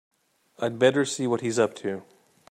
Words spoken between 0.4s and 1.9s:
I'd better see what he's up